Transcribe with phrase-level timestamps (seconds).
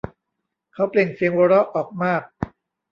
[0.73, 2.21] เขาเปล่งเสียงหัวเราะออกมาก